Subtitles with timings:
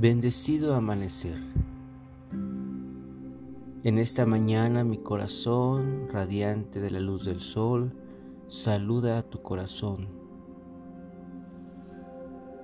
[0.00, 1.40] Bendecido amanecer.
[3.82, 7.92] En esta mañana mi corazón, radiante de la luz del sol,
[8.46, 10.06] saluda a tu corazón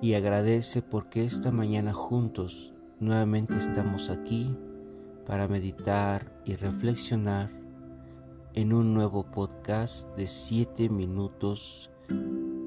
[0.01, 4.55] y agradece porque esta mañana juntos nuevamente estamos aquí
[5.27, 7.51] para meditar y reflexionar
[8.53, 11.91] en un nuevo podcast de 7 minutos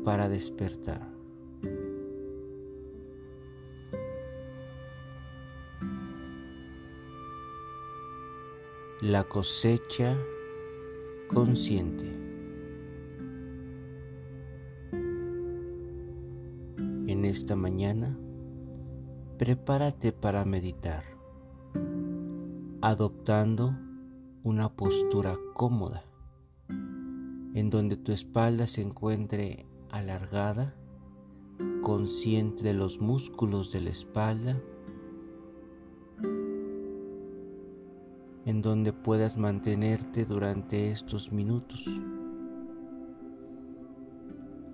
[0.04, 1.17] para despertar.
[9.00, 10.18] La cosecha
[11.28, 12.04] consciente.
[17.06, 18.18] En esta mañana,
[19.38, 21.04] prepárate para meditar,
[22.80, 23.72] adoptando
[24.42, 26.02] una postura cómoda,
[26.68, 30.74] en donde tu espalda se encuentre alargada,
[31.82, 34.60] consciente de los músculos de la espalda,
[38.48, 41.84] en donde puedas mantenerte durante estos minutos.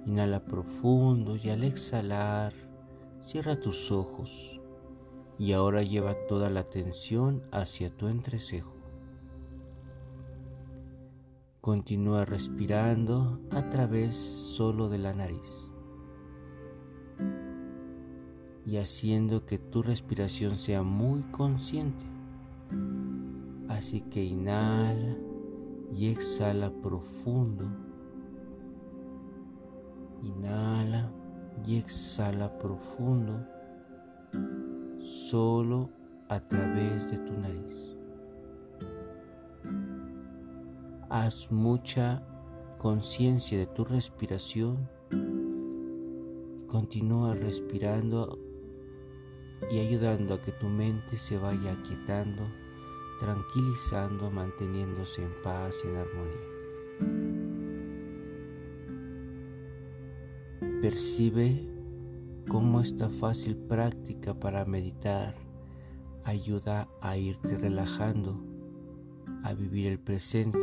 [0.07, 2.53] Inhala profundo y al exhalar,
[3.21, 4.61] cierra tus ojos
[5.41, 8.77] y ahora lleva toda la atención hacia tu entrecejo.
[11.61, 15.73] Continúa respirando a través solo de la nariz
[18.65, 22.05] y haciendo que tu respiración sea muy consciente.
[23.69, 25.17] Así que inhala
[25.91, 27.65] y exhala profundo.
[30.23, 31.11] Inhala
[31.65, 33.47] y exhala profundo
[35.31, 35.91] solo
[36.29, 37.97] a través de tu nariz.
[41.09, 42.23] Haz mucha
[42.79, 44.89] conciencia de tu respiración
[46.59, 48.39] y continúa respirando
[49.71, 52.43] y ayudando a que tu mente se vaya aquietando
[53.19, 56.55] tranquilizando, manteniéndose en paz en armonía.
[60.81, 61.67] Percibe
[62.49, 65.35] cómo esta fácil práctica para meditar
[66.25, 68.45] ayuda a irte relajando,
[69.43, 70.59] a vivir el presente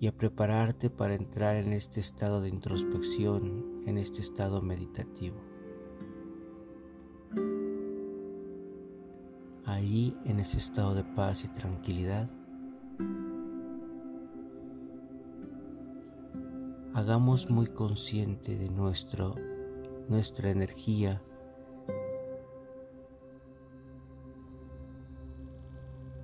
[0.00, 5.47] y a prepararte para entrar en este estado de introspección, en este estado meditativo.
[9.78, 12.28] Ahí en ese estado de paz y tranquilidad,
[16.94, 19.36] hagamos muy consciente de nuestro,
[20.08, 21.22] nuestra energía.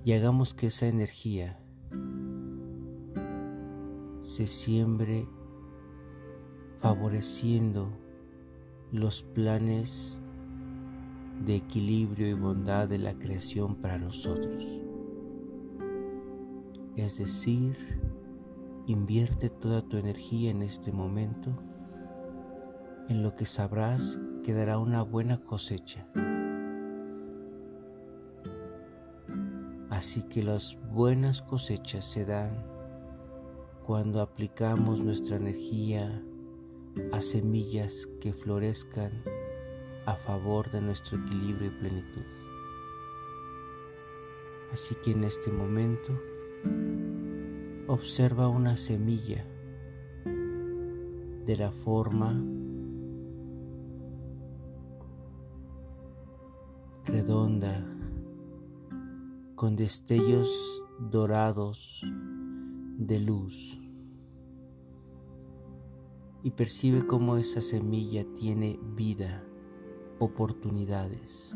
[0.03, 1.57] Y hagamos que esa energía
[4.21, 5.27] se siembre
[6.79, 7.97] favoreciendo
[8.91, 10.19] los planes
[11.43, 14.63] de equilibrio y bondad de la creación para nosotros.
[16.95, 17.77] Es decir,
[18.87, 21.51] invierte toda tu energía en este momento
[23.09, 26.07] en lo que sabrás que dará una buena cosecha.
[29.89, 32.65] Así que las buenas cosechas se dan
[33.85, 36.21] cuando aplicamos nuestra energía
[37.11, 39.23] a semillas que florezcan
[40.05, 42.23] a favor de nuestro equilibrio y plenitud.
[44.71, 46.19] Así que en este momento
[47.87, 49.45] observa una semilla
[51.45, 52.33] de la forma
[57.05, 57.85] redonda
[59.55, 60.49] con destellos
[60.99, 62.03] dorados
[62.97, 63.79] de luz
[66.43, 69.43] y percibe cómo esa semilla tiene vida
[70.19, 71.53] oportunidades,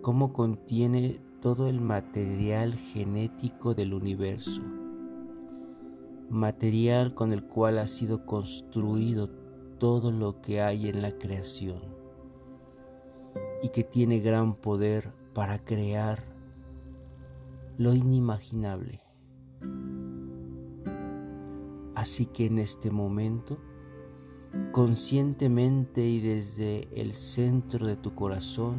[0.00, 4.62] cómo contiene todo el material genético del universo,
[6.30, 9.28] material con el cual ha sido construido
[9.78, 11.80] todo lo que hay en la creación.
[13.62, 16.24] Y que tiene gran poder para crear
[17.78, 19.00] lo inimaginable.
[21.94, 23.58] Así que en este momento,
[24.72, 28.78] conscientemente y desde el centro de tu corazón,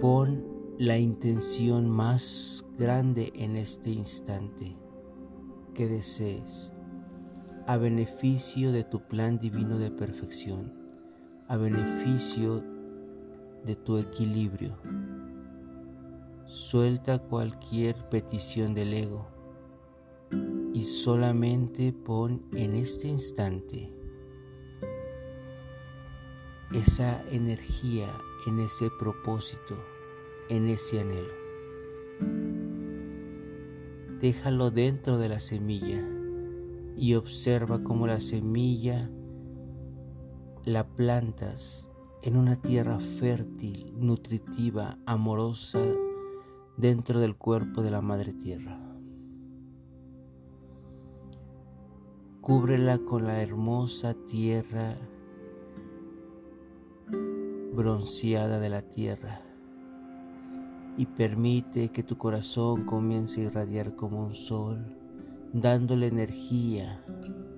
[0.00, 0.44] pon
[0.78, 4.76] la intención más grande en este instante
[5.74, 6.72] que desees,
[7.66, 10.72] a beneficio de tu plan divino de perfección,
[11.48, 12.62] a beneficio
[13.64, 14.78] de tu equilibrio.
[16.46, 19.37] Suelta cualquier petición del ego
[20.78, 23.92] y solamente pon en este instante
[26.72, 28.06] esa energía
[28.46, 29.74] en ese propósito,
[30.48, 31.34] en ese anhelo.
[34.20, 36.00] Déjalo dentro de la semilla
[36.96, 39.10] y observa cómo la semilla
[40.64, 41.90] la plantas
[42.22, 45.84] en una tierra fértil, nutritiva, amorosa
[46.76, 48.87] dentro del cuerpo de la Madre Tierra.
[52.48, 54.96] Cúbrela con la hermosa tierra
[57.74, 59.42] bronceada de la tierra
[60.96, 64.96] y permite que tu corazón comience a irradiar como un sol,
[65.52, 67.04] dándole energía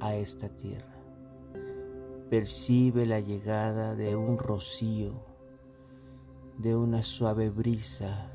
[0.00, 0.96] a esta tierra.
[2.28, 5.24] Percibe la llegada de un rocío,
[6.58, 8.32] de una suave brisa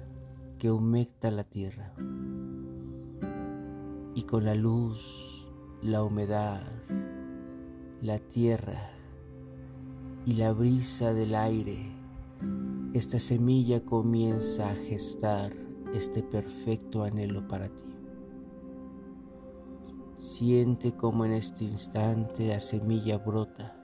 [0.58, 1.92] que humecta la tierra.
[4.16, 5.35] Y con la luz
[5.82, 6.62] la humedad,
[8.02, 8.92] la tierra
[10.26, 11.92] y la brisa del aire,
[12.94, 15.54] esta semilla comienza a gestar
[15.94, 17.84] este perfecto anhelo para ti.
[20.16, 23.76] Siente como en este instante la semilla brota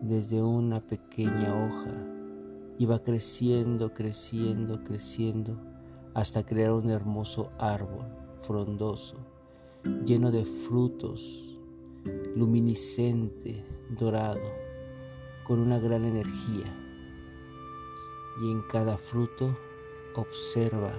[0.00, 1.92] desde una pequeña hoja
[2.78, 5.60] y va creciendo, creciendo, creciendo
[6.14, 8.06] hasta crear un hermoso árbol
[8.42, 9.37] frondoso
[10.04, 11.56] lleno de frutos,
[12.34, 13.64] luminiscente,
[13.98, 14.40] dorado,
[15.44, 16.66] con una gran energía.
[18.42, 19.56] Y en cada fruto
[20.14, 20.92] observa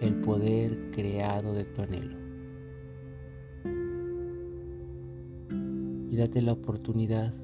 [0.00, 2.16] el poder creado de tu anhelo.
[6.10, 7.34] Y date la oportunidad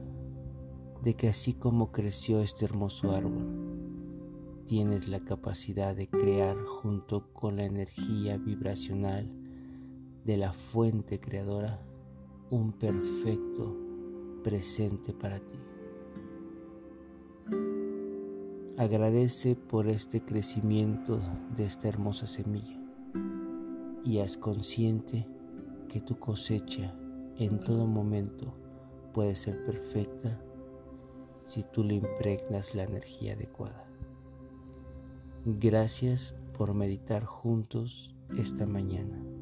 [1.03, 3.75] de que así como creció este hermoso árbol,
[4.67, 9.44] tienes la capacidad de crear junto con la energía vibracional
[10.25, 11.81] de la fuente creadora
[12.51, 13.77] un perfecto
[14.43, 15.59] presente para ti.
[18.77, 21.21] Agradece por este crecimiento
[21.57, 22.81] de esta hermosa semilla
[24.03, 25.27] y haz consciente
[25.89, 26.95] que tu cosecha
[27.37, 28.55] en todo momento
[29.13, 30.41] puede ser perfecta
[31.45, 33.85] si tú le impregnas la energía adecuada.
[35.45, 39.34] Gracias por meditar juntos esta mañana.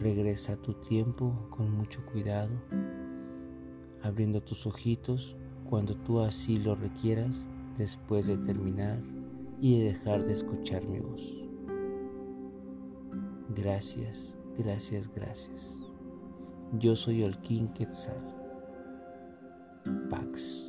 [0.00, 2.50] Regresa a tu tiempo con mucho cuidado,
[4.02, 5.36] abriendo tus ojitos
[5.68, 7.48] cuando tú así lo requieras
[7.78, 9.00] después de terminar
[9.60, 11.22] y de dejar de escuchar mi voz.
[13.54, 15.82] Gracias, gracias, gracias.
[16.78, 18.34] Yo soy King Quetzal.
[20.10, 20.63] Pax.